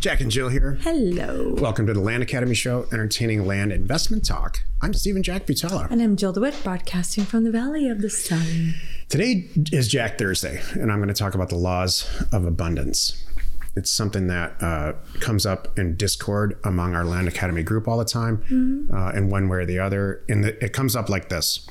Jack 0.00 0.20
and 0.20 0.30
Jill 0.30 0.48
here. 0.48 0.78
Hello. 0.82 1.56
Welcome 1.58 1.88
to 1.88 1.92
the 1.92 1.98
Land 1.98 2.22
Academy 2.22 2.54
Show, 2.54 2.86
entertaining 2.92 3.48
land 3.48 3.72
investment 3.72 4.24
talk. 4.24 4.62
I'm 4.80 4.94
Steven 4.94 5.24
Jack 5.24 5.44
Butala. 5.44 5.90
And 5.90 6.00
I'm 6.00 6.14
Jill 6.14 6.32
DeWitt, 6.32 6.54
broadcasting 6.62 7.24
from 7.24 7.42
the 7.42 7.50
Valley 7.50 7.88
of 7.88 8.00
the 8.00 8.08
Sun. 8.08 8.76
Today 9.08 9.48
is 9.72 9.88
Jack 9.88 10.16
Thursday, 10.16 10.62
and 10.74 10.92
I'm 10.92 10.98
going 10.98 11.08
to 11.08 11.14
talk 11.14 11.34
about 11.34 11.48
the 11.48 11.56
laws 11.56 12.08
of 12.30 12.44
abundance. 12.44 13.24
It's 13.78 13.90
something 13.90 14.26
that 14.26 14.62
uh, 14.62 14.92
comes 15.20 15.46
up 15.46 15.78
in 15.78 15.96
Discord 15.96 16.58
among 16.64 16.94
our 16.94 17.04
Land 17.04 17.28
Academy 17.28 17.62
group 17.62 17.88
all 17.88 17.96
the 17.96 18.04
time, 18.04 18.38
mm-hmm. 18.38 18.94
uh, 18.94 19.12
in 19.12 19.30
one 19.30 19.48
way 19.48 19.58
or 19.58 19.66
the 19.66 19.78
other. 19.78 20.24
And 20.28 20.44
the, 20.44 20.64
it 20.64 20.72
comes 20.72 20.96
up 20.96 21.08
like 21.08 21.28
this 21.28 21.66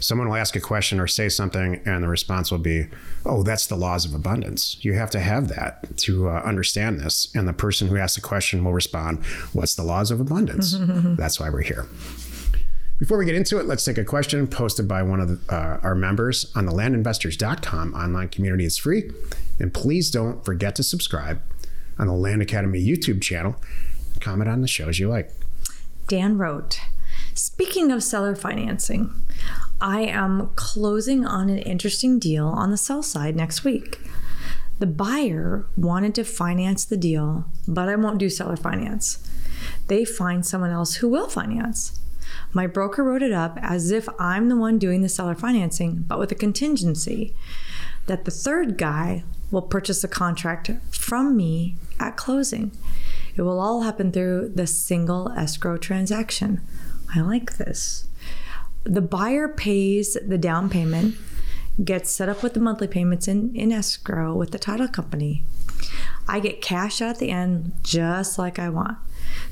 someone 0.00 0.28
will 0.28 0.36
ask 0.36 0.56
a 0.56 0.60
question 0.60 1.00
or 1.00 1.06
say 1.06 1.28
something, 1.28 1.80
and 1.84 2.02
the 2.02 2.08
response 2.08 2.50
will 2.50 2.58
be, 2.58 2.88
Oh, 3.24 3.42
that's 3.42 3.66
the 3.66 3.76
laws 3.76 4.04
of 4.04 4.14
abundance. 4.14 4.84
You 4.84 4.94
have 4.94 5.10
to 5.10 5.20
have 5.20 5.48
that 5.48 5.96
to 5.98 6.28
uh, 6.28 6.42
understand 6.44 7.00
this. 7.00 7.28
And 7.34 7.46
the 7.46 7.52
person 7.52 7.88
who 7.88 7.96
asks 7.96 8.16
the 8.16 8.20
question 8.20 8.64
will 8.64 8.72
respond, 8.72 9.24
What's 9.52 9.74
the 9.74 9.84
laws 9.84 10.10
of 10.10 10.20
abundance? 10.20 10.76
that's 11.16 11.38
why 11.38 11.50
we're 11.50 11.62
here. 11.62 11.86
Before 13.02 13.18
we 13.18 13.24
get 13.24 13.34
into 13.34 13.58
it, 13.58 13.66
let's 13.66 13.84
take 13.84 13.98
a 13.98 14.04
question 14.04 14.46
posted 14.46 14.86
by 14.86 15.02
one 15.02 15.18
of 15.18 15.26
the, 15.28 15.52
uh, 15.52 15.80
our 15.82 15.96
members 15.96 16.52
on 16.54 16.66
the 16.66 16.72
landinvestors.com 16.72 17.94
online 17.94 18.28
community. 18.28 18.64
It's 18.64 18.78
free. 18.78 19.10
And 19.58 19.74
please 19.74 20.08
don't 20.08 20.44
forget 20.44 20.76
to 20.76 20.84
subscribe 20.84 21.42
on 21.98 22.06
the 22.06 22.12
Land 22.12 22.42
Academy 22.42 22.80
YouTube 22.80 23.20
channel. 23.20 23.56
Comment 24.20 24.48
on 24.48 24.60
the 24.60 24.68
shows 24.68 25.00
you 25.00 25.08
like. 25.08 25.32
Dan 26.06 26.38
wrote, 26.38 26.78
Speaking 27.34 27.90
of 27.90 28.04
seller 28.04 28.36
financing, 28.36 29.12
I 29.80 30.02
am 30.02 30.50
closing 30.54 31.26
on 31.26 31.50
an 31.50 31.58
interesting 31.58 32.20
deal 32.20 32.46
on 32.46 32.70
the 32.70 32.76
sell 32.76 33.02
side 33.02 33.34
next 33.34 33.64
week. 33.64 33.98
The 34.78 34.86
buyer 34.86 35.66
wanted 35.76 36.14
to 36.14 36.24
finance 36.24 36.84
the 36.84 36.96
deal, 36.96 37.46
but 37.66 37.88
I 37.88 37.96
won't 37.96 38.18
do 38.18 38.30
seller 38.30 38.54
finance. 38.54 39.28
They 39.88 40.04
find 40.04 40.46
someone 40.46 40.70
else 40.70 40.94
who 40.94 41.08
will 41.08 41.28
finance. 41.28 41.98
My 42.52 42.66
broker 42.66 43.02
wrote 43.02 43.22
it 43.22 43.32
up 43.32 43.58
as 43.60 43.90
if 43.90 44.08
I'm 44.18 44.48
the 44.48 44.56
one 44.56 44.78
doing 44.78 45.02
the 45.02 45.08
seller 45.08 45.34
financing, 45.34 46.04
but 46.06 46.18
with 46.18 46.32
a 46.32 46.36
contingency 46.36 47.34
that 48.06 48.24
the 48.24 48.30
third 48.30 48.78
guy 48.78 49.24
will 49.50 49.62
purchase 49.62 50.02
a 50.02 50.08
contract 50.08 50.70
from 50.90 51.36
me 51.36 51.76
at 52.00 52.16
closing. 52.16 52.72
It 53.36 53.42
will 53.42 53.60
all 53.60 53.82
happen 53.82 54.12
through 54.12 54.50
the 54.54 54.66
single 54.66 55.30
escrow 55.30 55.76
transaction. 55.76 56.60
I 57.14 57.20
like 57.20 57.56
this 57.56 58.08
the 58.84 59.00
buyer 59.00 59.46
pays 59.46 60.16
the 60.26 60.38
down 60.38 60.68
payment, 60.68 61.14
gets 61.84 62.10
set 62.10 62.28
up 62.28 62.42
with 62.42 62.54
the 62.54 62.60
monthly 62.60 62.88
payments 62.88 63.28
in, 63.28 63.54
in 63.54 63.70
escrow 63.70 64.34
with 64.34 64.50
the 64.50 64.58
title 64.58 64.88
company. 64.88 65.44
I 66.26 66.40
get 66.40 66.60
cash 66.60 67.00
out 67.00 67.10
at 67.10 67.18
the 67.18 67.30
end 67.30 67.72
just 67.82 68.38
like 68.38 68.58
I 68.58 68.68
want. 68.68 68.98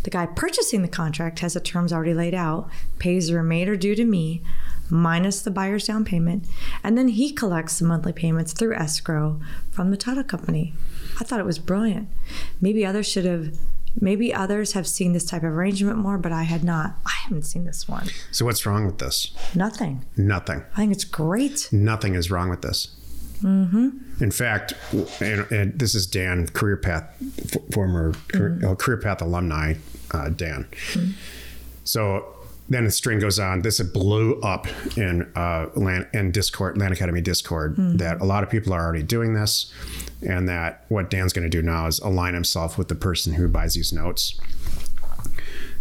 The 0.03 0.11
guy 0.11 0.27
purchasing 0.27 0.83
the 0.83 0.89
contract 0.89 1.41
has 1.41 1.55
the 1.55 1.61
terms 1.61 1.93
already 1.93 2.15
laid 2.15 2.35
out, 2.35 2.69
pays 2.99 3.29
the 3.29 3.37
remainder 3.37 3.77
due 3.77 3.95
to 3.95 4.05
me, 4.05 4.43
minus 4.89 5.43
the 5.43 5.51
buyer's 5.51 5.87
down 5.87 6.05
payment, 6.05 6.47
and 6.83 6.97
then 6.97 7.09
he 7.09 7.33
collects 7.33 7.79
the 7.79 7.87
monthly 7.87 8.13
payments 8.13 8.53
through 8.53 8.75
escrow 8.75 9.41
from 9.71 9.91
the 9.91 9.97
title 9.97 10.25
company. 10.25 10.75
I 11.21 11.25
thought 11.25 11.41
it 11.41 11.47
was 11.47 11.59
brilliant. 11.59 12.09
Maybe 12.61 12.85
others 12.85 13.07
should 13.09 13.25
have 13.25 13.57
Maybe 13.99 14.33
others 14.33 14.73
have 14.73 14.87
seen 14.87 15.13
this 15.13 15.25
type 15.25 15.43
of 15.43 15.53
arrangement 15.53 15.99
more, 15.99 16.17
but 16.17 16.33
I 16.33 16.45
had 16.45 16.63
not. 16.63 16.95
I 17.05 17.13
haven't 17.25 17.43
seen 17.43 17.65
this 17.65 17.89
one. 17.89 18.07
So, 18.31 18.45
what's 18.45 18.65
wrong 18.65 18.87
with 18.87 18.99
this? 18.99 19.33
Nothing. 19.55 20.05
Nothing. 20.17 20.65
I 20.75 20.77
think 20.77 20.93
it's 20.93 21.05
great. 21.05 21.69
Nothing 21.73 22.15
is 22.15 22.31
wrong 22.31 22.51
with 22.51 22.63
this. 22.63 22.95
Mm-hmm. 23.43 24.23
In 24.23 24.31
fact, 24.31 24.75
and, 25.21 25.51
and, 25.51 25.79
this 25.79 25.95
is 25.95 26.07
Dan, 26.07 26.47
career 26.49 26.77
path, 26.77 27.05
former 27.73 28.13
mm-hmm. 28.13 28.37
career, 28.37 28.71
uh, 28.73 28.75
career, 28.75 28.99
path 28.99 29.23
alumni, 29.23 29.75
uh, 30.13 30.29
Dan. 30.29 30.67
Mm-hmm. 30.71 31.13
So 31.85 32.35
then 32.69 32.85
the 32.85 32.91
string 32.91 33.19
goes 33.19 33.39
on. 33.39 33.63
This 33.63 33.81
blew 33.81 34.41
up 34.41 34.67
in 34.97 35.31
uh, 35.35 35.69
land 35.75 36.09
in 36.13 36.31
Discord, 36.33 36.79
Land 36.79 36.93
Academy 36.93 37.21
Discord, 37.21 37.77
mm-hmm. 37.77 37.97
that 37.97 38.21
a 38.21 38.25
lot 38.25 38.43
of 38.43 38.51
people 38.51 38.73
are 38.73 38.85
already 38.85 39.03
doing 39.03 39.35
this 39.35 39.73
and 40.27 40.49
that 40.49 40.85
what 40.89 41.11
Dan's 41.11 41.33
going 41.33 41.49
to 41.49 41.51
do 41.51 41.63
now 41.63 41.87
is 41.87 41.99
align 42.01 42.35
himself 42.35 42.77
with 42.77 42.89
the 42.89 42.95
person 42.95 43.35
who 43.35 43.49
buys 43.49 43.75
these 43.75 43.93
notes 43.93 44.39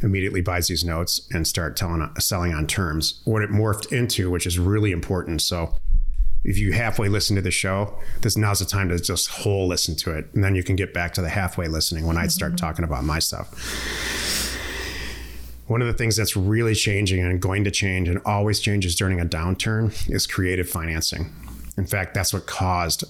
immediately 0.01 0.41
buys 0.41 0.67
these 0.67 0.85
notes 0.85 1.27
and 1.31 1.45
start 1.45 1.75
telling 1.75 2.07
selling 2.19 2.53
on 2.53 2.65
terms 2.65 3.21
what 3.25 3.41
it 3.41 3.49
morphed 3.49 3.91
into 3.91 4.29
which 4.29 4.47
is 4.47 4.57
really 4.57 4.91
important 4.91 5.41
so 5.41 5.75
if 6.43 6.57
you 6.57 6.71
halfway 6.71 7.09
listen 7.09 7.35
to 7.35 7.41
the 7.41 7.51
show 7.51 7.93
this 8.21 8.37
now's 8.37 8.59
the 8.59 8.65
time 8.65 8.89
to 8.89 8.99
just 8.99 9.29
whole 9.29 9.67
listen 9.67 9.95
to 9.95 10.11
it. 10.17 10.27
And 10.33 10.43
then 10.43 10.55
you 10.55 10.63
can 10.63 10.75
get 10.75 10.93
back 10.93 11.13
to 11.15 11.21
the 11.21 11.29
halfway 11.29 11.67
listening 11.67 12.05
when 12.05 12.17
i 12.17 12.27
start 12.27 12.53
mm-hmm. 12.53 12.65
talking 12.65 12.85
about 12.85 13.03
my 13.03 13.19
stuff. 13.19 13.49
One 15.67 15.81
of 15.81 15.87
the 15.87 15.93
things 15.93 16.15
that's 16.15 16.35
really 16.35 16.73
changing 16.73 17.21
and 17.23 17.39
going 17.39 17.63
to 17.63 17.71
change 17.71 18.09
and 18.09 18.19
always 18.25 18.59
changes 18.59 18.95
during 18.95 19.19
a 19.19 19.25
downturn 19.25 19.93
is 20.09 20.25
creative 20.25 20.67
financing. 20.67 21.31
In 21.77 21.85
fact, 21.85 22.15
that's 22.15 22.33
what 22.33 22.47
caused, 22.47 23.03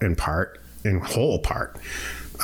in 0.00 0.14
part, 0.14 0.60
in 0.84 1.00
whole 1.00 1.40
part, 1.40 1.76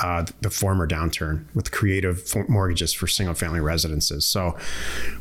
uh, 0.03 0.25
the 0.41 0.51
former 0.51 0.87
downturn 0.87 1.45
with 1.55 1.71
creative 1.71 2.35
mortgages 2.49 2.93
for 2.93 3.07
single 3.07 3.35
family 3.35 3.61
residences. 3.61 4.25
So 4.27 4.57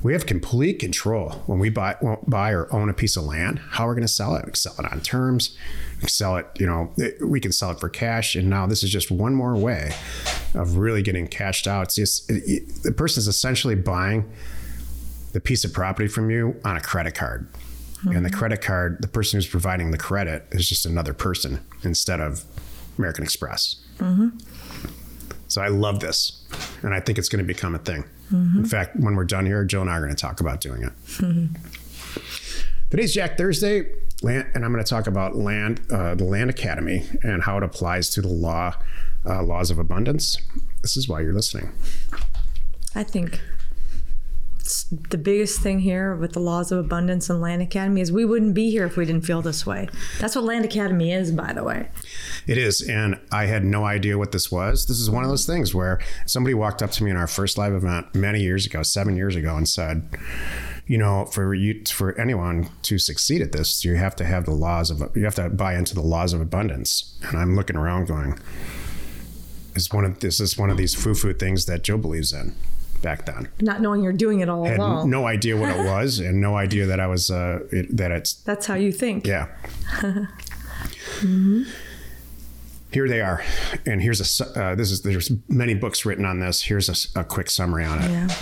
we 0.01 0.13
have 0.13 0.25
complete 0.25 0.79
control 0.79 1.31
when 1.45 1.59
we 1.59 1.69
buy 1.69 1.95
buy 2.27 2.51
or 2.51 2.73
own 2.73 2.89
a 2.89 2.93
piece 2.93 3.15
of 3.15 3.23
land. 3.23 3.59
How 3.71 3.85
we're 3.85 3.95
going 3.95 4.07
to 4.07 4.07
sell 4.07 4.35
it? 4.35 4.45
We 4.45 4.53
sell 4.55 4.75
it 4.79 4.91
on 4.91 5.01
terms. 5.01 5.57
We 6.01 6.07
sell 6.07 6.37
it. 6.37 6.47
You 6.59 6.67
know, 6.67 6.93
we 7.21 7.39
can 7.39 7.51
sell 7.51 7.71
it 7.71 7.79
for 7.79 7.89
cash. 7.89 8.35
And 8.35 8.49
now 8.49 8.65
this 8.67 8.83
is 8.83 8.89
just 8.89 9.11
one 9.11 9.35
more 9.35 9.55
way 9.55 9.93
of 10.53 10.77
really 10.77 11.01
getting 11.01 11.27
cashed 11.27 11.67
out. 11.67 11.83
It's 11.83 11.95
just 11.95 12.29
it, 12.29 12.43
it, 12.45 12.83
the 12.83 12.91
person 12.91 13.21
is 13.21 13.27
essentially 13.27 13.75
buying 13.75 14.31
the 15.33 15.39
piece 15.39 15.65
of 15.65 15.73
property 15.73 16.07
from 16.07 16.29
you 16.29 16.59
on 16.63 16.77
a 16.77 16.81
credit 16.81 17.15
card. 17.15 17.51
Mm-hmm. 17.51 18.17
And 18.17 18.25
the 18.25 18.29
credit 18.29 18.61
card, 18.61 19.01
the 19.01 19.07
person 19.07 19.37
who's 19.37 19.47
providing 19.47 19.91
the 19.91 19.97
credit 19.97 20.45
is 20.51 20.67
just 20.67 20.85
another 20.85 21.13
person 21.13 21.61
instead 21.83 22.19
of 22.19 22.43
American 22.97 23.23
Express. 23.23 23.77
Mm-hmm. 23.97 24.37
So 25.47 25.61
I 25.61 25.67
love 25.67 25.99
this. 25.99 26.45
And 26.81 26.93
I 26.93 26.99
think 26.99 27.17
it's 27.17 27.29
going 27.29 27.43
to 27.43 27.47
become 27.47 27.75
a 27.75 27.79
thing. 27.79 28.03
Mm-hmm. 28.31 28.59
In 28.59 28.65
fact, 28.65 28.95
when 28.95 29.15
we're 29.15 29.25
done 29.25 29.45
here, 29.45 29.63
Joe 29.65 29.81
and 29.81 29.89
I 29.89 29.97
are 29.97 30.01
going 30.01 30.15
to 30.15 30.19
talk 30.21 30.39
about 30.39 30.61
doing 30.61 30.83
it. 30.83 30.93
Mm-hmm. 31.17 31.55
Today's 32.89 33.13
Jack 33.13 33.37
Thursday, 33.37 33.91
land, 34.21 34.47
and 34.53 34.63
I'm 34.63 34.71
going 34.71 34.83
to 34.83 34.89
talk 34.89 35.07
about 35.07 35.35
land, 35.35 35.81
uh, 35.91 36.15
the 36.15 36.25
Land 36.25 36.49
Academy, 36.49 37.05
and 37.23 37.43
how 37.43 37.57
it 37.57 37.63
applies 37.63 38.09
to 38.11 38.21
the 38.21 38.27
law, 38.27 38.75
uh, 39.25 39.43
laws 39.43 39.71
of 39.71 39.79
abundance. 39.79 40.37
This 40.81 40.95
is 40.95 41.07
why 41.07 41.21
you're 41.21 41.33
listening. 41.33 41.71
I 42.95 43.03
think 43.03 43.39
the 44.63 45.17
biggest 45.17 45.59
thing 45.59 45.79
here 45.79 46.15
with 46.15 46.33
the 46.33 46.39
laws 46.39 46.71
of 46.71 46.79
abundance 46.79 47.29
and 47.29 47.41
Land 47.41 47.61
Academy 47.61 47.99
is 47.99 48.13
we 48.13 48.23
wouldn't 48.23 48.53
be 48.53 48.71
here 48.71 48.85
if 48.85 48.95
we 48.95 49.05
didn't 49.05 49.25
feel 49.25 49.41
this 49.41 49.65
way. 49.65 49.89
That's 50.19 50.35
what 50.35 50.45
Land 50.45 50.63
Academy 50.63 51.11
is, 51.11 51.33
by 51.33 51.51
the 51.51 51.63
way. 51.63 51.89
It 52.47 52.57
is. 52.57 52.81
And 52.81 53.19
I 53.29 53.47
had 53.47 53.65
no 53.65 53.83
idea 53.83 54.17
what 54.17 54.31
this 54.31 54.49
was. 54.51 54.85
This 54.85 54.99
is 54.99 55.09
one 55.09 55.23
of 55.23 55.29
those 55.29 55.45
things 55.45 55.75
where 55.75 55.99
somebody 56.25 56.53
walked 56.53 56.81
up 56.81 56.91
to 56.91 57.03
me 57.03 57.11
in 57.11 57.17
our 57.17 57.27
first 57.27 57.57
live 57.57 57.73
event 57.73 58.15
many 58.15 58.41
years 58.41 58.65
ago, 58.65 58.83
seven 58.83 59.17
years 59.17 59.35
ago, 59.35 59.57
and 59.57 59.67
said, 59.67 60.07
you 60.87 60.97
know, 60.97 61.25
for 61.25 61.53
you, 61.53 61.83
for 61.85 62.17
anyone 62.17 62.69
to 62.83 62.97
succeed 62.97 63.41
at 63.41 63.51
this, 63.51 63.83
you 63.83 63.95
have 63.95 64.15
to 64.15 64.23
have 64.23 64.45
the 64.45 64.51
laws 64.51 64.89
of, 64.89 65.15
you 65.15 65.25
have 65.25 65.35
to 65.35 65.49
buy 65.49 65.75
into 65.75 65.93
the 65.93 66.01
laws 66.01 66.31
of 66.31 66.39
abundance. 66.39 67.19
And 67.23 67.37
I'm 67.37 67.55
looking 67.57 67.75
around 67.75 68.07
going, 68.07 68.39
is 69.75 69.91
one 69.91 70.05
of 70.05 70.19
this 70.21 70.39
is 70.39 70.57
one 70.57 70.69
of 70.69 70.77
these 70.77 70.95
foo-foo 70.95 71.33
things 71.33 71.65
that 71.65 71.83
Joe 71.83 71.97
believes 71.97 72.31
in 72.31 72.55
back 73.03 73.25
then. 73.27 73.47
Not 73.61 73.81
knowing 73.81 74.01
you're 74.01 74.13
doing 74.13 74.39
it 74.39 74.49
all 74.49 74.63
had 74.63 74.79
along. 74.79 75.11
No 75.11 75.27
idea 75.27 75.55
what 75.55 75.69
it 75.69 75.77
was, 75.85 76.17
and 76.17 76.41
no 76.41 76.55
idea 76.55 76.87
that 76.87 76.99
I 76.99 77.05
was 77.05 77.29
uh, 77.29 77.59
it, 77.71 77.95
that 77.95 78.09
it's. 78.09 78.33
That's 78.33 78.65
how 78.65 78.73
you 78.73 78.91
think. 78.91 79.27
Yeah. 79.27 79.49
mm-hmm. 79.99 81.63
Here 82.91 83.07
they 83.07 83.21
are, 83.21 83.43
and 83.85 84.01
here's 84.01 84.41
a. 84.41 84.59
Uh, 84.59 84.75
this 84.75 84.89
is 84.89 85.03
there's 85.03 85.31
many 85.47 85.75
books 85.75 86.05
written 86.05 86.25
on 86.25 86.39
this. 86.39 86.63
Here's 86.63 86.89
a, 86.89 87.19
a 87.19 87.23
quick 87.23 87.51
summary 87.51 87.85
on 87.85 88.01
it. 88.01 88.09
Yeah. 88.09 88.35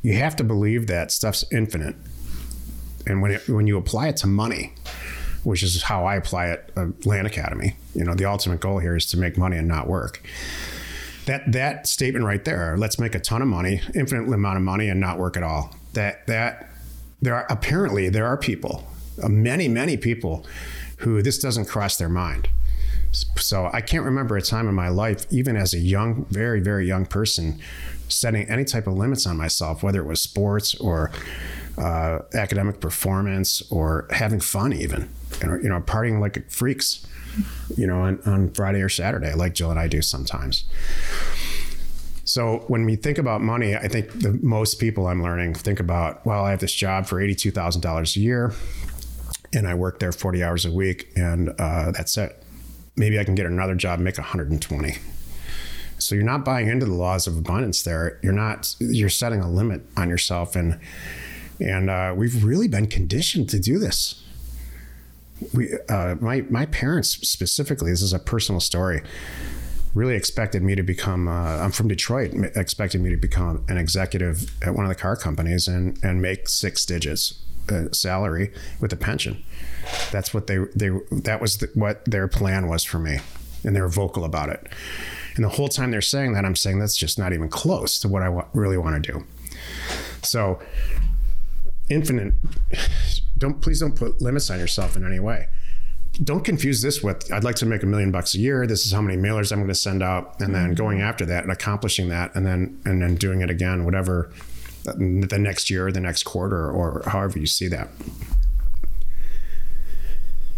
You 0.00 0.14
have 0.14 0.36
to 0.36 0.44
believe 0.44 0.86
that 0.86 1.10
stuff's 1.10 1.44
infinite, 1.50 1.96
and 3.06 3.20
when 3.20 3.32
it, 3.32 3.48
when 3.48 3.66
you 3.66 3.76
apply 3.76 4.08
it 4.08 4.16
to 4.18 4.26
money, 4.26 4.74
which 5.42 5.62
is 5.62 5.82
how 5.82 6.06
I 6.06 6.16
apply 6.16 6.46
it, 6.48 6.72
uh, 6.76 6.86
Land 7.04 7.26
Academy. 7.26 7.76
You 7.94 8.04
know, 8.04 8.14
the 8.14 8.26
ultimate 8.26 8.60
goal 8.60 8.78
here 8.78 8.94
is 8.94 9.06
to 9.06 9.16
make 9.16 9.36
money 9.36 9.56
and 9.56 9.66
not 9.66 9.88
work 9.88 10.22
that 11.28 11.52
that 11.52 11.86
statement 11.86 12.24
right 12.24 12.44
there 12.44 12.76
let's 12.78 12.98
make 12.98 13.14
a 13.14 13.20
ton 13.20 13.42
of 13.42 13.48
money 13.48 13.82
infinite 13.94 14.32
amount 14.32 14.56
of 14.56 14.62
money 14.62 14.88
and 14.88 14.98
not 14.98 15.18
work 15.18 15.36
at 15.36 15.42
all. 15.42 15.74
That 15.92 16.26
that 16.26 16.70
there 17.20 17.34
are 17.34 17.46
apparently 17.50 18.08
there 18.08 18.26
are 18.26 18.36
people 18.36 18.84
uh, 19.22 19.28
many 19.28 19.68
many 19.68 19.96
people 19.96 20.46
who 20.98 21.22
this 21.22 21.38
doesn't 21.38 21.66
cross 21.66 21.96
their 21.96 22.08
mind. 22.08 22.48
So 23.12 23.70
i 23.72 23.80
can't 23.80 24.04
remember 24.04 24.36
a 24.36 24.42
time 24.42 24.68
in 24.68 24.74
my 24.74 24.88
life 24.88 25.26
even 25.30 25.56
as 25.56 25.72
a 25.72 25.78
young 25.78 26.26
very 26.30 26.60
very 26.60 26.86
young 26.86 27.06
person 27.06 27.58
setting 28.08 28.48
any 28.48 28.64
type 28.64 28.86
of 28.86 28.94
limits 28.94 29.26
on 29.26 29.36
myself 29.36 29.82
whether 29.82 30.00
it 30.00 30.06
was 30.06 30.20
sports 30.20 30.74
or 30.74 31.10
uh, 31.78 32.18
academic 32.34 32.80
performance 32.80 33.62
or 33.70 34.06
having 34.10 34.40
fun 34.40 34.72
even 34.74 35.08
you 35.42 35.68
know 35.68 35.80
partying 35.80 36.20
like 36.20 36.50
freaks 36.50 37.06
you 37.76 37.86
know, 37.86 38.00
on, 38.00 38.20
on 38.26 38.50
Friday 38.50 38.80
or 38.80 38.88
Saturday, 38.88 39.34
like 39.34 39.54
Jill 39.54 39.70
and 39.70 39.78
I 39.78 39.88
do 39.88 40.02
sometimes. 40.02 40.64
So 42.24 42.64
when 42.68 42.84
we 42.84 42.96
think 42.96 43.18
about 43.18 43.40
money, 43.40 43.74
I 43.74 43.88
think 43.88 44.10
the 44.20 44.38
most 44.42 44.78
people 44.78 45.06
I'm 45.06 45.22
learning 45.22 45.54
think 45.54 45.80
about, 45.80 46.24
well, 46.26 46.44
I 46.44 46.50
have 46.50 46.60
this 46.60 46.74
job 46.74 47.06
for 47.06 47.20
eighty-two 47.20 47.50
thousand 47.50 47.80
dollars 47.80 48.16
a 48.16 48.20
year, 48.20 48.52
and 49.52 49.66
I 49.66 49.74
work 49.74 49.98
there 49.98 50.12
forty 50.12 50.44
hours 50.44 50.66
a 50.66 50.70
week, 50.70 51.10
and 51.16 51.50
uh, 51.58 51.90
that's 51.92 52.16
it. 52.18 52.42
Maybe 52.96 53.18
I 53.18 53.24
can 53.24 53.34
get 53.34 53.46
another 53.46 53.76
job, 53.76 54.00
make 54.00 54.18
120. 54.18 54.96
So 55.98 56.14
you're 56.16 56.24
not 56.24 56.44
buying 56.44 56.66
into 56.66 56.84
the 56.84 56.94
laws 56.94 57.26
of 57.26 57.38
abundance. 57.38 57.82
There, 57.82 58.18
you're 58.22 58.32
not. 58.32 58.74
You're 58.78 59.08
setting 59.08 59.40
a 59.40 59.50
limit 59.50 59.82
on 59.96 60.10
yourself, 60.10 60.54
and 60.54 60.78
and 61.60 61.88
uh, 61.88 62.12
we've 62.14 62.44
really 62.44 62.68
been 62.68 62.88
conditioned 62.88 63.48
to 63.50 63.58
do 63.58 63.78
this. 63.78 64.22
We, 65.52 65.70
uh, 65.88 66.16
my 66.20 66.42
my 66.50 66.66
parents 66.66 67.10
specifically. 67.28 67.90
This 67.90 68.02
is 68.02 68.12
a 68.12 68.18
personal 68.18 68.60
story 68.60 69.02
really 69.94 70.14
expected 70.14 70.62
me 70.62 70.74
to 70.74 70.82
become. 70.82 71.28
Uh, 71.28 71.58
I'm 71.58 71.72
from 71.72 71.88
Detroit. 71.88 72.32
Expected 72.54 73.00
me 73.00 73.10
to 73.10 73.16
become 73.16 73.64
an 73.68 73.76
executive 73.76 74.50
at 74.62 74.74
one 74.74 74.84
of 74.84 74.88
the 74.88 74.94
car 74.94 75.16
companies 75.16 75.68
and 75.68 75.98
and 76.02 76.22
make 76.22 76.48
six 76.48 76.86
digits 76.86 77.34
uh, 77.70 77.90
salary 77.92 78.52
with 78.80 78.92
a 78.92 78.96
pension. 78.96 79.42
That's 80.10 80.32
what 80.32 80.46
they 80.46 80.58
they 80.74 80.90
that 81.10 81.40
was 81.40 81.58
the, 81.58 81.70
what 81.74 82.04
their 82.04 82.28
plan 82.28 82.68
was 82.68 82.84
for 82.84 82.98
me, 82.98 83.18
and 83.64 83.74
they 83.74 83.80
were 83.80 83.88
vocal 83.88 84.24
about 84.24 84.48
it. 84.48 84.66
And 85.34 85.44
the 85.44 85.50
whole 85.50 85.68
time 85.68 85.90
they're 85.90 86.00
saying 86.00 86.32
that, 86.32 86.44
I'm 86.44 86.56
saying 86.56 86.80
that's 86.80 86.96
just 86.96 87.18
not 87.18 87.32
even 87.32 87.48
close 87.48 88.00
to 88.00 88.08
what 88.08 88.22
I 88.22 88.28
wa- 88.28 88.46
really 88.54 88.76
want 88.76 89.02
to 89.02 89.12
do. 89.12 89.24
So, 90.22 90.60
infinite. 91.88 92.34
Don't 93.38 93.60
please 93.60 93.80
don't 93.80 93.96
put 93.96 94.20
limits 94.20 94.50
on 94.50 94.58
yourself 94.58 94.96
in 94.96 95.06
any 95.06 95.20
way 95.20 95.48
don't 96.22 96.44
confuse 96.44 96.82
this 96.82 97.02
with 97.02 97.32
I'd 97.32 97.44
like 97.44 97.54
to 97.56 97.66
make 97.66 97.82
a 97.82 97.86
million 97.86 98.10
bucks 98.10 98.34
a 98.34 98.38
year. 98.38 98.66
This 98.66 98.84
is 98.84 98.92
how 98.92 99.00
many 99.00 99.16
mailers 99.20 99.52
I'm 99.52 99.58
going 99.58 99.68
to 99.68 99.74
send 99.74 100.02
out, 100.02 100.40
and 100.40 100.54
then 100.54 100.74
going 100.74 101.00
after 101.00 101.24
that 101.26 101.44
and 101.44 101.52
accomplishing 101.52 102.08
that, 102.08 102.34
and 102.34 102.44
then 102.44 102.80
and 102.84 103.00
then 103.00 103.14
doing 103.14 103.40
it 103.40 103.50
again, 103.50 103.84
whatever 103.84 104.30
the 104.84 105.38
next 105.38 105.70
year, 105.70 105.92
the 105.92 106.00
next 106.00 106.24
quarter, 106.24 106.70
or 106.70 107.02
however 107.06 107.38
you 107.38 107.46
see 107.46 107.68
that. 107.68 107.88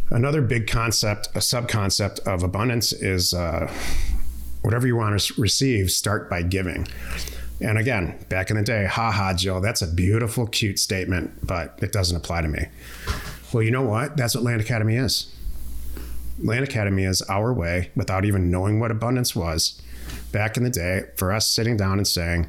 Another 0.08 0.40
big 0.40 0.66
concept, 0.66 1.28
a 1.34 1.40
sub 1.40 1.68
concept 1.68 2.20
of 2.20 2.42
abundance 2.42 2.92
is 2.92 3.34
uh, 3.34 3.72
whatever 4.62 4.86
you 4.86 4.96
want 4.96 5.20
to 5.20 5.40
receive, 5.40 5.90
start 5.90 6.28
by 6.28 6.42
giving. 6.42 6.86
And 7.60 7.76
again, 7.78 8.24
back 8.28 8.50
in 8.50 8.56
the 8.56 8.62
day, 8.62 8.86
haha, 8.86 9.34
Joe, 9.34 9.60
that's 9.60 9.82
a 9.82 9.86
beautiful, 9.86 10.46
cute 10.46 10.78
statement, 10.78 11.46
but 11.46 11.78
it 11.82 11.92
doesn't 11.92 12.16
apply 12.16 12.42
to 12.42 12.48
me. 12.48 12.66
Well, 13.52 13.62
you 13.62 13.70
know 13.70 13.82
what? 13.82 14.16
That's 14.16 14.34
what 14.34 14.44
Land 14.44 14.60
Academy 14.60 14.96
is. 14.96 15.34
Land 16.42 16.64
Academy 16.64 17.04
is 17.04 17.20
our 17.22 17.52
way, 17.52 17.90
without 17.94 18.24
even 18.24 18.50
knowing 18.50 18.80
what 18.80 18.90
abundance 18.90 19.36
was, 19.36 19.80
back 20.32 20.56
in 20.56 20.62
the 20.62 20.70
day, 20.70 21.04
for 21.16 21.32
us 21.32 21.46
sitting 21.46 21.76
down 21.76 21.98
and 21.98 22.08
saying, 22.08 22.46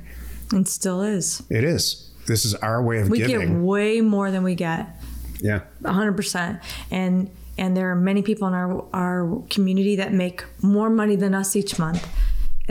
and 0.53 0.67
still 0.67 1.01
is. 1.01 1.43
It 1.49 1.63
is. 1.63 2.09
This 2.27 2.45
is 2.45 2.55
our 2.55 2.81
way 2.83 2.99
of 2.99 3.09
we 3.09 3.17
giving. 3.19 3.39
We 3.39 3.45
get 3.45 3.63
way 3.63 4.01
more 4.01 4.31
than 4.31 4.43
we 4.43 4.55
get. 4.55 5.01
Yeah. 5.41 5.61
100%. 5.81 6.61
And 6.91 7.31
and 7.57 7.75
there 7.75 7.91
are 7.91 7.95
many 7.95 8.21
people 8.21 8.47
in 8.47 8.53
our 8.53 8.85
our 8.93 9.43
community 9.49 9.95
that 9.97 10.13
make 10.13 10.43
more 10.61 10.89
money 10.89 11.15
than 11.15 11.33
us 11.35 11.55
each 11.55 11.77
month. 11.77 12.07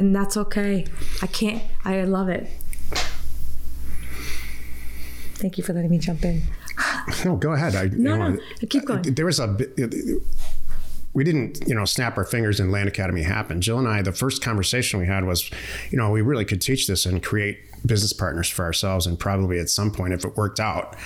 And 0.01 0.17
that's 0.17 0.39
okay. 0.39 0.87
I 1.21 1.27
can't 1.27 1.63
I 1.85 2.05
love 2.05 2.31
it. 2.31 2.49
Thank 5.35 5.59
you 5.59 5.65
for 5.65 5.75
letting 5.75 5.91
me 5.91 5.99
jump 5.99 6.25
in. 6.25 6.43
No, 7.25 7.37
go 7.37 7.53
ahead. 7.53 7.75
I, 7.75 7.87
no, 7.93 8.17
no, 8.17 8.39
keep 8.69 8.85
going. 8.85 9.03
There 9.03 9.27
was 9.27 9.41
a 9.41 9.57
we 11.13 11.25
didn't, 11.25 11.67
you 11.67 11.75
know, 11.75 11.85
snap 11.85 12.17
our 12.17 12.25
fingers 12.25 12.61
and 12.61 12.73
Land 12.73 12.89
Academy 12.89 13.23
happened. 13.23 13.63
Jill 13.63 13.79
and 13.79 13.89
I, 13.89 14.01
the 14.01 14.13
first 14.13 14.43
conversation 14.43 15.01
we 15.01 15.07
had 15.07 15.25
was, 15.25 15.51
you 15.91 15.99
know, 15.99 16.11
we 16.11 16.23
really 16.23 16.45
could 16.45 16.63
teach 16.63 16.87
this 16.87 17.05
and 17.05 17.23
create 17.23 17.59
business 17.85 18.13
partners 18.13 18.49
for 18.49 18.65
ourselves, 18.65 19.07
and 19.07 19.19
probably 19.19 19.59
at 19.59 19.69
some 19.69 19.91
point, 19.91 20.15
if 20.15 20.25
it 20.25 20.37
worked 20.37 20.61
out, 20.61 20.97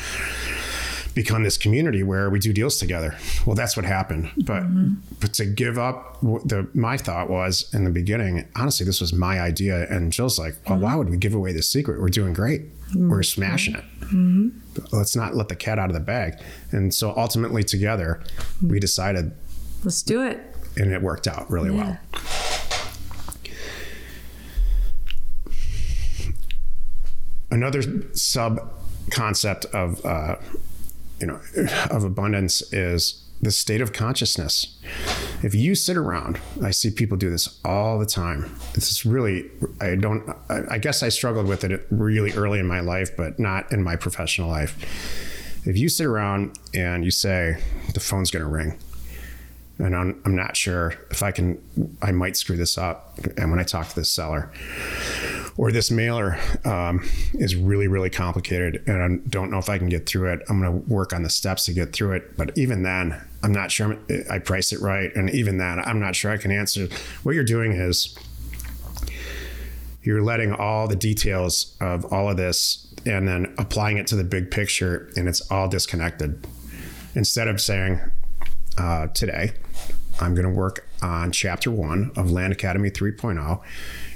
become 1.15 1.43
this 1.43 1.57
community 1.57 2.03
where 2.03 2.29
we 2.29 2.39
do 2.39 2.53
deals 2.53 2.79
together. 2.79 3.17
Well, 3.47 3.55
that's 3.55 3.77
what 3.77 3.85
happened. 3.85 4.31
But 4.37 4.65
mm-hmm. 4.65 4.95
but 5.21 5.33
to 5.35 5.47
give 5.47 5.79
up, 5.79 6.21
the 6.21 6.69
my 6.75 6.97
thought 6.97 7.31
was 7.31 7.73
in 7.73 7.85
the 7.85 7.91
beginning, 7.91 8.49
honestly, 8.57 8.85
this 8.85 9.01
was 9.01 9.13
my 9.13 9.41
idea, 9.41 9.87
and 9.89 10.13
Jill's 10.13 10.39
like, 10.39 10.57
well, 10.67 10.75
mm-hmm. 10.75 10.85
why 10.85 10.97
would 10.97 11.11
we 11.11 11.17
give 11.17 11.35
away 11.35 11.53
this 11.53 11.69
secret? 11.69 12.01
We're 12.01 12.09
doing 12.09 12.33
great. 12.33 12.63
Mm-hmm. 12.89 13.11
We're 13.11 13.23
smashing 13.23 13.75
it. 13.77 13.85
Mm-hmm. 14.01 14.49
Let's 14.93 15.17
not 15.17 15.35
let 15.35 15.49
the 15.49 15.57
cat 15.57 15.79
out 15.79 15.89
of 15.89 15.95
the 15.95 16.01
bag. 16.01 16.41
And 16.73 16.93
so 16.93 17.15
ultimately, 17.17 17.63
together, 17.63 18.23
we 18.63 18.81
decided 18.81 19.33
Let's 19.85 20.03
do 20.03 20.23
it. 20.23 20.41
And 20.77 20.93
it 20.93 21.03
worked 21.03 21.29
out 21.29 21.51
really 21.51 21.75
yeah. 21.75 21.99
well. 22.15 22.23
Another 27.51 27.83
sub 28.15 28.73
concept 29.11 29.67
of 29.67 30.05
uh, 30.05 30.37
you 31.21 31.27
know 31.27 31.41
of 31.91 32.05
abundance 32.05 32.63
is 32.73 33.25
the 33.41 33.51
state 33.51 33.81
of 33.81 33.93
consciousness. 33.93 34.79
If 35.43 35.55
you 35.55 35.75
sit 35.75 35.97
around, 35.97 36.41
I 36.63 36.71
see 36.71 36.91
people 36.91 37.17
do 37.17 37.31
this 37.31 37.61
all 37.65 37.99
the 37.99 38.07
time. 38.07 38.57
It's 38.75 39.05
really, 39.05 39.51
I 39.81 39.97
don't, 39.97 40.29
I 40.49 40.79
guess 40.79 41.03
I 41.03 41.11
struggled 41.11 41.47
with 41.47 41.63
it 41.63 41.87
really 41.91 42.33
early 42.33 42.59
in 42.59 42.67
my 42.67 42.81
life, 42.81 43.15
but 43.17 43.39
not 43.39 43.71
in 43.71 43.83
my 43.83 43.97
professional 43.97 44.49
life. 44.49 44.79
If 45.67 45.77
you 45.77 45.89
sit 45.89 46.07
around 46.07 46.59
and 46.73 47.05
you 47.05 47.11
say, 47.11 47.63
the 47.93 48.01
phone's 48.01 48.31
going 48.31 48.45
to 48.45 48.51
ring, 48.51 48.79
and 49.79 49.95
I'm, 49.95 50.23
I'm 50.25 50.37
not 50.37 50.57
sure 50.57 50.95
if 51.11 51.23
I 51.23 51.31
can, 51.31 51.61
I 52.01 52.13
might 52.13 52.37
screw 52.37 52.57
this 52.57 52.79
up. 52.79 53.19
And 53.37 53.51
when 53.51 53.61
I 53.61 53.65
talk 53.65 53.89
to 53.89 53.95
this 53.95 54.09
seller 54.09 54.51
or 55.57 55.71
this 55.71 55.91
mailer 55.91 56.39
um, 56.65 57.09
is 57.35 57.55
really, 57.55 57.87
really 57.89 58.11
complicated 58.11 58.83
and 58.87 59.03
I 59.03 59.29
don't 59.29 59.51
know 59.51 59.59
if 59.59 59.69
I 59.69 59.79
can 59.79 59.89
get 59.89 60.07
through 60.07 60.33
it. 60.33 60.41
I'm 60.49 60.61
going 60.61 60.83
to 60.83 60.93
work 60.93 61.13
on 61.13 61.23
the 61.23 61.31
steps 61.31 61.65
to 61.67 61.73
get 61.73 61.93
through 61.93 62.13
it. 62.13 62.37
But 62.37 62.57
even 62.57 62.83
then, 62.83 63.21
I'm 63.43 63.53
not 63.53 63.71
sure 63.71 63.97
I 64.31 64.39
price 64.39 64.73
it 64.73 64.81
right. 64.81 65.15
And 65.15 65.31
even 65.31 65.59
then, 65.59 65.81
I'm 65.81 66.01
not 66.01 66.17
sure 66.17 66.33
I 66.33 66.37
can 66.37 66.51
answer. 66.51 66.89
What 67.23 67.35
you're 67.35 67.45
doing 67.45 67.73
is 67.73 68.17
you're 70.03 70.23
letting 70.23 70.53
all 70.53 70.89
the 70.89 70.97
details 70.97 71.77
of 71.81 72.13
all 72.13 72.29
of 72.29 72.37
this 72.37 72.93
and 73.07 73.29
then 73.29 73.55
applying 73.59 73.99
it 73.99 74.07
to 74.09 74.17
the 74.17 74.25
big 74.25 74.51
picture 74.51 75.11
and 75.17 75.29
it's 75.29 75.51
all 75.51 75.69
disconnected. 75.69 76.47
Instead 77.15 77.47
of 77.49 77.61
saying, 77.61 78.01
uh, 78.79 79.09
today. 79.09 79.53
I'm 80.21 80.35
going 80.35 80.47
to 80.47 80.53
work 80.53 80.87
on 81.05 81.31
chapter 81.33 81.71
one 81.71 82.11
of 82.17 82.31
Land 82.31 82.53
Academy 82.53 82.91
3.0. 82.91 83.61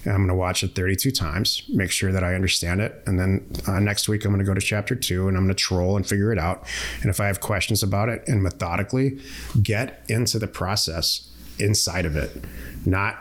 And 0.04 0.12
I'm 0.12 0.20
going 0.20 0.28
to 0.28 0.34
watch 0.34 0.62
it 0.62 0.74
32 0.74 1.10
times, 1.10 1.62
make 1.68 1.90
sure 1.90 2.12
that 2.12 2.24
I 2.24 2.34
understand 2.34 2.80
it. 2.80 3.02
And 3.06 3.18
then 3.18 3.46
uh, 3.66 3.78
next 3.78 4.08
week, 4.08 4.24
I'm 4.24 4.32
going 4.32 4.44
to 4.44 4.48
go 4.48 4.54
to 4.54 4.60
chapter 4.60 4.94
two 4.94 5.28
and 5.28 5.36
I'm 5.36 5.44
going 5.44 5.54
to 5.54 5.62
troll 5.62 5.96
and 5.96 6.06
figure 6.06 6.32
it 6.32 6.38
out. 6.38 6.66
And 7.02 7.10
if 7.10 7.20
I 7.20 7.26
have 7.26 7.40
questions 7.40 7.82
about 7.82 8.08
it 8.08 8.26
and 8.26 8.42
methodically 8.42 9.20
get 9.62 10.02
into 10.08 10.38
the 10.38 10.46
process 10.46 11.28
inside 11.58 12.06
of 12.06 12.16
it, 12.16 12.44
not 12.86 13.16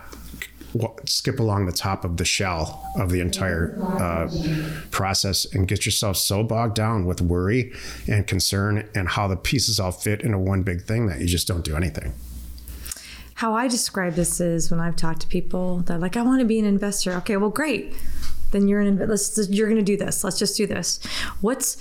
skip 1.06 1.40
along 1.40 1.66
the 1.66 1.72
top 1.72 2.06
of 2.06 2.18
the 2.18 2.26
shell 2.26 2.86
of 2.96 3.10
the 3.10 3.20
entire 3.20 3.78
uh, 3.82 4.30
process 4.92 5.46
and 5.54 5.68
get 5.68 5.86
yourself 5.86 6.16
so 6.18 6.44
bogged 6.44 6.76
down 6.76 7.06
with 7.06 7.20
worry 7.20 7.74
and 8.08 8.28
concern 8.28 8.88
and 8.94 9.10
how 9.10 9.28
the 9.28 9.36
pieces 9.36 9.80
all 9.80 9.92
fit 9.92 10.22
into 10.22 10.38
one 10.38 10.62
big 10.64 10.84
thing 10.84 11.08
that 11.08 11.20
you 11.20 11.26
just 11.26 11.48
don't 11.48 11.66
do 11.66 11.76
anything. 11.76 12.14
How 13.38 13.54
I 13.54 13.68
describe 13.68 14.16
this 14.16 14.42
is 14.42 14.72
when 14.72 14.80
I've 14.80 14.96
talked 14.96 15.22
to 15.22 15.28
people, 15.28 15.84
they're 15.86 16.00
like, 16.00 16.18
"I 16.18 16.24
want 16.24 16.40
to 16.40 16.46
be 16.46 16.58
an 16.58 16.66
investor." 16.66 17.14
Okay, 17.18 17.38
well, 17.38 17.52
great. 17.52 17.94
Then 18.50 18.68
you're 18.68 18.82
an 18.82 18.98
let's 18.98 19.48
you're 19.52 19.68
going 19.68 19.78
to 19.78 19.86
do 19.86 19.96
this. 19.96 20.24
Let's 20.24 20.40
just 20.40 20.58
do 20.58 20.66
this. 20.66 21.00
What's 21.40 21.78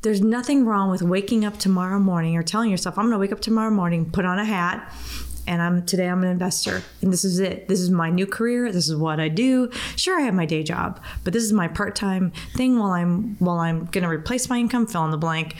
there's 0.00 0.22
nothing 0.22 0.64
wrong 0.64 0.90
with 0.90 1.02
waking 1.02 1.44
up 1.44 1.58
tomorrow 1.58 1.98
morning 1.98 2.38
or 2.38 2.42
telling 2.42 2.70
yourself, 2.70 2.96
I'm 2.96 3.04
going 3.04 3.12
to 3.12 3.18
wake 3.18 3.32
up 3.32 3.40
tomorrow 3.40 3.70
morning, 3.70 4.10
put 4.10 4.24
on 4.24 4.38
a 4.38 4.46
hat, 4.46 4.90
and 5.46 5.60
I'm 5.60 5.84
today 5.84 6.08
I'm 6.08 6.22
an 6.22 6.30
investor 6.30 6.82
and 7.02 7.12
this 7.12 7.22
is 7.22 7.38
it. 7.38 7.68
This 7.68 7.80
is 7.80 7.90
my 7.90 8.08
new 8.08 8.26
career. 8.26 8.72
This 8.72 8.88
is 8.88 8.96
what 8.96 9.20
I 9.20 9.28
do. 9.28 9.70
Sure, 9.96 10.18
I 10.18 10.22
have 10.22 10.32
my 10.32 10.46
day 10.46 10.62
job, 10.62 11.02
but 11.22 11.34
this 11.34 11.44
is 11.44 11.52
my 11.52 11.68
part-time 11.68 12.32
thing 12.56 12.78
while 12.78 12.92
I'm 12.92 13.36
while 13.40 13.58
I'm 13.58 13.84
going 13.92 14.04
to 14.04 14.08
replace 14.08 14.48
my 14.48 14.56
income. 14.58 14.86
Fill 14.86 15.04
in 15.04 15.10
the 15.10 15.18
blank. 15.18 15.54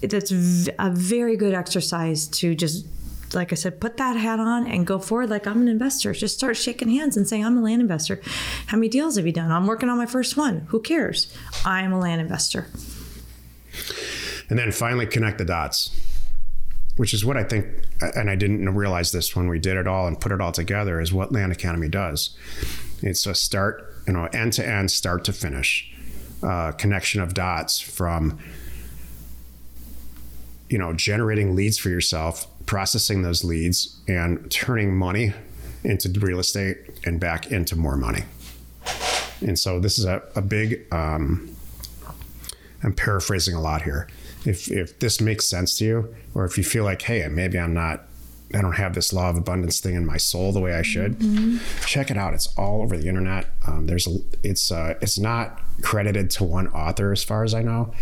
That's 0.00 0.32
a 0.78 0.90
very 0.90 1.36
good 1.36 1.52
exercise 1.52 2.26
to 2.28 2.54
just 2.54 2.86
like 3.34 3.52
I 3.52 3.54
said, 3.54 3.80
put 3.80 3.96
that 3.96 4.16
hat 4.16 4.40
on 4.40 4.66
and 4.66 4.86
go 4.86 4.98
forward 4.98 5.30
like 5.30 5.46
I'm 5.46 5.62
an 5.62 5.68
investor. 5.68 6.12
Just 6.12 6.36
start 6.36 6.56
shaking 6.56 6.90
hands 6.90 7.16
and 7.16 7.28
saying, 7.28 7.44
I'm 7.44 7.58
a 7.58 7.62
land 7.62 7.80
investor. 7.80 8.20
How 8.66 8.76
many 8.76 8.88
deals 8.88 9.16
have 9.16 9.26
you 9.26 9.32
done? 9.32 9.50
I'm 9.50 9.66
working 9.66 9.88
on 9.88 9.98
my 9.98 10.06
first 10.06 10.36
one. 10.36 10.66
Who 10.68 10.80
cares? 10.80 11.34
I'm 11.64 11.92
a 11.92 11.98
land 11.98 12.20
investor. 12.20 12.66
And 14.48 14.58
then 14.58 14.72
finally 14.72 15.06
connect 15.06 15.38
the 15.38 15.44
dots 15.44 15.90
which 17.00 17.14
is 17.14 17.24
what 17.24 17.38
I 17.38 17.44
think, 17.44 17.66
and 18.02 18.28
I 18.28 18.36
didn't 18.36 18.74
realize 18.74 19.10
this 19.10 19.34
when 19.34 19.48
we 19.48 19.58
did 19.58 19.78
it 19.78 19.86
all 19.86 20.06
and 20.06 20.20
put 20.20 20.32
it 20.32 20.40
all 20.42 20.52
together, 20.52 21.00
is 21.00 21.14
what 21.14 21.32
Land 21.32 21.50
Academy 21.50 21.88
does. 21.88 22.36
It's 23.00 23.24
a 23.26 23.34
start, 23.34 23.94
you 24.06 24.12
know, 24.12 24.26
end 24.34 24.52
to 24.54 24.68
end, 24.68 24.90
start 24.90 25.24
to 25.24 25.32
finish, 25.32 25.90
uh, 26.42 26.72
connection 26.72 27.22
of 27.22 27.32
dots 27.32 27.80
from, 27.80 28.38
you 30.68 30.76
know, 30.76 30.92
generating 30.92 31.56
leads 31.56 31.78
for 31.78 31.88
yourself, 31.88 32.46
processing 32.70 33.22
those 33.22 33.42
leads, 33.42 33.98
and 34.06 34.48
turning 34.48 34.94
money 34.96 35.32
into 35.82 36.08
real 36.20 36.38
estate 36.38 36.76
and 37.04 37.18
back 37.18 37.50
into 37.50 37.74
more 37.74 37.96
money. 37.96 38.22
And 39.40 39.58
so 39.58 39.80
this 39.80 39.98
is 39.98 40.04
a, 40.04 40.22
a 40.36 40.40
big, 40.40 40.86
um, 40.92 41.50
I'm 42.84 42.92
paraphrasing 42.92 43.56
a 43.56 43.60
lot 43.60 43.82
here. 43.82 44.06
If, 44.46 44.70
if 44.70 45.00
this 45.00 45.20
makes 45.20 45.46
sense 45.46 45.78
to 45.78 45.84
you, 45.84 46.14
or 46.32 46.44
if 46.44 46.56
you 46.56 46.62
feel 46.62 46.84
like, 46.84 47.02
hey, 47.02 47.26
maybe 47.26 47.58
I'm 47.58 47.74
not, 47.74 48.04
I 48.54 48.60
don't 48.60 48.76
have 48.76 48.94
this 48.94 49.12
law 49.12 49.30
of 49.30 49.36
abundance 49.36 49.80
thing 49.80 49.96
in 49.96 50.06
my 50.06 50.16
soul 50.16 50.52
the 50.52 50.60
way 50.60 50.74
I 50.74 50.82
should, 50.82 51.18
mm-hmm. 51.18 51.58
check 51.86 52.08
it 52.08 52.16
out. 52.16 52.34
It's 52.34 52.46
all 52.56 52.82
over 52.82 52.96
the 52.96 53.08
internet. 53.08 53.46
Um, 53.66 53.88
there's, 53.88 54.06
a, 54.06 54.18
it's, 54.44 54.70
uh, 54.70 54.94
it's 55.02 55.18
not 55.18 55.60
credited 55.82 56.30
to 56.30 56.44
one 56.44 56.68
author 56.68 57.10
as 57.10 57.24
far 57.24 57.42
as 57.42 57.52
I 57.52 57.62
know. 57.62 57.92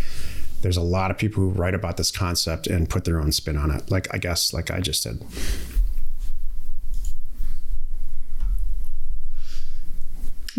There's 0.61 0.77
a 0.77 0.81
lot 0.81 1.11
of 1.11 1.17
people 1.17 1.43
who 1.43 1.49
write 1.49 1.73
about 1.73 1.97
this 1.97 2.11
concept 2.11 2.67
and 2.67 2.89
put 2.89 3.05
their 3.05 3.19
own 3.19 3.31
spin 3.31 3.57
on 3.57 3.71
it. 3.71 3.89
Like 3.89 4.13
I 4.13 4.17
guess, 4.17 4.53
like 4.53 4.71
I 4.71 4.79
just 4.81 5.03
did. 5.03 5.23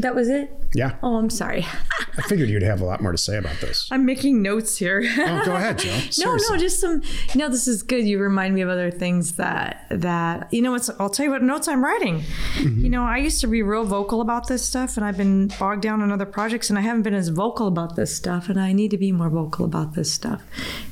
That 0.00 0.14
was 0.14 0.28
it? 0.28 0.50
Yeah. 0.73 0.97
Oh, 1.02 1.16
I'm 1.16 1.30
sorry. 1.30 1.66
I 2.19 2.23
figured 2.23 2.49
you'd 2.49 2.62
have 2.62 2.80
a 2.80 2.85
lot 2.85 3.02
more 3.02 3.12
to 3.12 3.19
say 3.19 3.37
about 3.37 3.61
this. 3.61 3.88
I'm 3.90 4.07
making 4.07 4.40
notes 4.40 4.76
here. 4.76 5.02
oh, 5.04 5.42
go 5.45 5.54
ahead, 5.54 5.78
Joe. 5.78 5.99
no, 6.25 6.37
no, 6.37 6.57
just 6.57 6.80
some. 6.80 7.02
You 7.35 7.40
know, 7.40 7.49
this 7.49 7.66
is 7.66 7.83
good. 7.83 8.07
You 8.07 8.19
remind 8.19 8.54
me 8.54 8.62
of 8.62 8.69
other 8.69 8.90
things 8.90 9.33
that 9.33 9.87
that 9.90 10.52
you 10.52 10.62
know. 10.62 10.71
What's 10.71 10.88
I'll 10.99 11.11
tell 11.11 11.25
you 11.25 11.33
what 11.33 11.42
notes 11.42 11.69
I'm 11.69 11.85
writing. 11.85 12.21
Mm-hmm. 12.21 12.85
You 12.85 12.88
know, 12.88 13.04
I 13.04 13.19
used 13.19 13.40
to 13.42 13.47
be 13.47 13.62
real 13.62 13.85
vocal 13.85 14.21
about 14.21 14.49
this 14.49 14.64
stuff, 14.64 14.97
and 14.97 15.04
I've 15.04 15.16
been 15.16 15.49
bogged 15.59 15.83
down 15.83 16.00
in 16.02 16.12
other 16.12 16.26
projects, 16.26 16.71
and 16.71 16.78
I 16.78 16.83
haven't 16.83 17.02
been 17.02 17.14
as 17.14 17.28
vocal 17.28 17.66
about 17.66 17.97
this 17.97 18.14
stuff, 18.14 18.49
and 18.49 18.59
I 18.59 18.73
need 18.73 18.90
to 18.92 18.99
be 18.99 19.12
more 19.12 19.28
vocal 19.28 19.64
about 19.64 19.95
this 19.95 20.12
stuff 20.12 20.42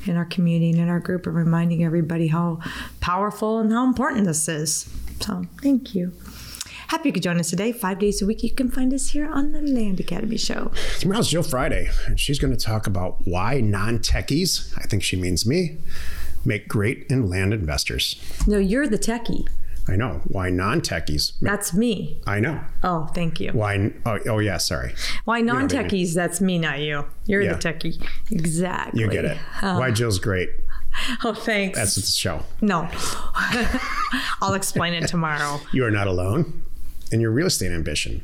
in 0.05 0.17
our 0.17 0.25
community 0.25 0.71
and 0.71 0.79
in 0.79 0.89
our 0.89 0.99
group, 0.99 1.25
and 1.25 1.35
reminding 1.35 1.83
everybody 1.83 2.27
how 2.27 2.59
powerful 2.99 3.59
and 3.59 3.71
how 3.71 3.85
important 3.85 4.25
this 4.25 4.47
is. 4.47 4.89
So, 5.21 5.45
thank 5.61 5.95
you. 5.95 6.13
Happy 6.89 7.09
you 7.09 7.13
could 7.13 7.21
join 7.21 7.39
us 7.39 7.51
today. 7.51 7.71
Five 7.71 7.99
days 7.99 8.19
a 8.19 8.25
week, 8.25 8.41
you 8.41 8.49
can 8.49 8.71
find 8.71 8.91
us 8.95 9.09
here 9.09 9.29
on 9.29 9.51
the 9.51 9.61
Land 9.61 9.99
Academy 9.99 10.37
Show. 10.37 10.71
Tomorrow's 10.97 11.29
Jill 11.29 11.43
Friday, 11.43 11.87
and 12.07 12.19
she's 12.19 12.39
going 12.39 12.49
to 12.49 12.57
talk 12.57 12.87
about 12.87 13.27
why 13.27 13.61
non 13.61 13.99
techies, 13.99 14.75
I 14.75 14.87
think 14.87 15.03
she 15.03 15.15
means 15.15 15.45
me, 15.45 15.77
make 16.43 16.67
great 16.67 17.05
in 17.07 17.29
land 17.29 17.53
investors. 17.53 18.19
No, 18.47 18.57
you're 18.57 18.87
the 18.87 18.97
techie. 18.97 19.47
I 19.87 19.97
know. 19.97 20.21
Why 20.29 20.49
non 20.49 20.81
techies? 20.81 21.33
That's 21.43 21.75
me. 21.75 22.21
I 22.25 22.39
know. 22.39 22.59
Oh, 22.81 23.05
thank 23.13 23.39
you. 23.39 23.51
Why? 23.51 23.93
Oh, 24.07 24.17
oh 24.25 24.39
yeah, 24.39 24.57
sorry. 24.57 24.95
Why 25.25 25.41
non 25.41 25.69
techies? 25.69 26.15
That's 26.15 26.41
me, 26.41 26.57
not 26.57 26.79
you. 26.79 27.05
You're 27.27 27.43
yeah. 27.43 27.53
the 27.53 27.59
techie. 27.59 28.03
Exactly. 28.31 28.99
You 28.99 29.11
get 29.11 29.25
it. 29.25 29.37
Um, 29.61 29.77
why 29.77 29.91
Jill's 29.91 30.17
great. 30.17 30.49
Oh, 31.23 31.35
thanks. 31.35 31.77
That's 31.77 31.93
the 31.93 32.01
show. 32.01 32.41
No. 32.61 32.89
I'll 34.41 34.55
explain 34.55 34.95
it 34.95 35.07
tomorrow. 35.07 35.61
You 35.71 35.85
are 35.85 35.91
not 35.91 36.07
alone 36.07 36.63
in 37.11 37.21
your 37.21 37.31
real 37.31 37.47
estate 37.47 37.71
ambition. 37.71 38.23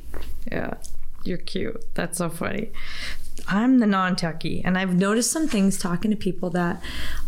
Yeah, 0.52 0.76
you're 1.24 1.38
cute. 1.38 1.84
That's 1.96 2.18
so 2.18 2.30
funny. 2.30 2.72
I'm 3.48 3.80
the 3.80 3.86
non 3.86 4.16
techie, 4.16 4.62
and 4.64 4.78
I've 4.78 4.96
noticed 4.96 5.32
some 5.32 5.48
things 5.48 5.78
talking 5.78 6.12
to 6.12 6.18
people 6.18 6.50
that 6.52 6.82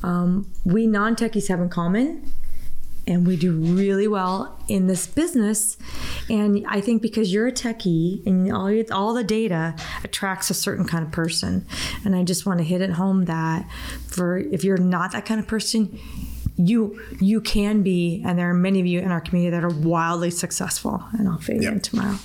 um, 0.04 0.48
we 0.66 0.88
non 0.88 1.16
techies 1.16 1.48
have 1.50 1.60
in 1.60 1.70
common. 1.70 2.32
And 3.10 3.26
we 3.26 3.38
do 3.38 3.54
really 3.54 4.06
well 4.06 4.60
in 4.68 4.88
this 4.88 5.08
business. 5.08 5.78
And 6.30 6.66
I 6.68 6.82
think 6.82 7.02
because 7.02 7.32
you're 7.32 7.48
a 7.48 7.54
techie 7.54 8.26
and 8.26 8.52
all, 8.52 8.70
all 8.92 9.14
the 9.14 9.24
data 9.24 9.76
attracts 10.04 10.50
a 10.50 10.54
certain 10.54 10.84
kind 10.84 11.06
of 11.06 11.12
person. 11.14 11.66
And 12.04 12.18
I 12.18 12.24
just 12.24 12.46
want 12.46 12.58
to 12.58 12.66
hit 12.66 12.82
it 12.82 12.90
home 12.90 13.24
that 13.24 13.66
for 14.08 14.40
if 14.40 14.66
you're 14.66 14.76
not 14.76 15.14
that 15.14 15.26
kind 15.26 15.40
of 15.40 15.48
person, 15.48 15.98
you 16.58 17.00
you 17.20 17.40
can 17.40 17.84
be, 17.84 18.22
and 18.26 18.38
there 18.38 18.50
are 18.50 18.54
many 18.54 18.80
of 18.80 18.86
you 18.86 19.00
in 19.00 19.12
our 19.12 19.22
community 19.22 19.52
that 19.52 19.64
are 19.64 19.70
wildly 19.70 20.32
successful. 20.32 21.04
And 21.18 21.28
I'll 21.28 21.38
figure 21.38 21.64
yep. 21.64 21.74
in 21.74 21.82
tomorrow. 21.82 22.18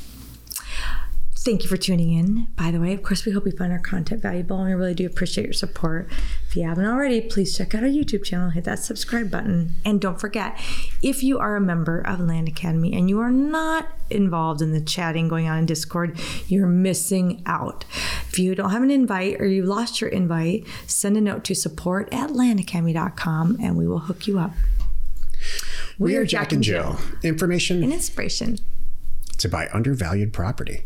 Thank 1.45 1.65
you 1.65 1.69
for 1.69 1.77
tuning 1.77 2.13
in. 2.13 2.47
By 2.55 2.71
the 2.71 2.79
way, 2.79 2.93
of 2.93 3.03
course, 3.03 3.27
we 3.27 3.33
hope 3.33 3.47
you 3.47 3.51
find 3.51 3.73
our 3.73 3.81
content 3.81 4.23
valuable 4.23 4.59
and 4.59 4.67
we 4.69 4.75
really 4.75 4.95
do 4.95 5.07
appreciate 5.07 5.43
your 5.43 5.53
support. 5.53 6.09
If 6.47 6.55
you 6.55 6.63
haven't 6.63 6.87
already, 6.87 7.21
please 7.21 7.57
check 7.57 7.75
out 7.75 7.83
our 7.83 7.89
YouTube 7.89 8.23
channel, 8.23 8.51
hit 8.51 8.63
that 8.63 8.79
subscribe 8.79 9.29
button, 9.29 9.75
and 9.85 10.01
don't 10.01 10.21
forget 10.21 10.57
if 11.03 11.25
you 11.25 11.41
are 11.41 11.57
a 11.57 11.61
member 11.61 12.01
of 12.01 12.21
Land 12.21 12.47
Academy 12.47 12.93
and 12.93 13.11
you 13.11 13.19
are 13.19 13.33
not 13.33 13.89
involved 14.09 14.63
in 14.63 14.71
the 14.71 14.81
chatting 14.81 15.27
going 15.27 15.49
on 15.49 15.59
in 15.59 15.67
Discord, 15.67 16.17
you're 16.47 16.69
missing 16.69 17.43
out. 17.45 17.85
If 18.29 18.39
you 18.39 18.55
don't 18.55 18.71
have 18.71 18.85
an 18.85 18.93
invite 18.93 19.41
or 19.41 19.47
you 19.47 19.65
lost 19.65 20.01
your 20.01 20.11
invite, 20.11 20.65
send 20.87 21.17
a 21.17 21.21
note 21.21 21.43
to 21.45 21.57
support 21.57 22.09
at 22.15 22.31
landacademy.com 22.31 23.59
and 23.61 23.77
we 23.77 23.89
will 23.89 23.99
hook 23.99 24.29
you 24.29 24.39
up. 24.39 24.53
We, 25.99 26.13
we 26.13 26.17
are 26.19 26.25
Jack, 26.25 26.51
Jack 26.51 26.53
and 26.53 26.63
Jill. 26.63 26.93
Jill. 26.93 27.31
Information 27.31 27.83
and 27.83 27.93
inspiration 27.93 28.59
to 29.39 29.49
buy 29.49 29.69
undervalued 29.73 30.33
property. 30.33 30.85